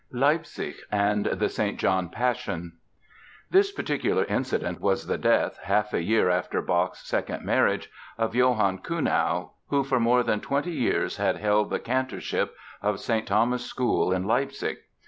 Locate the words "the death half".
5.05-5.93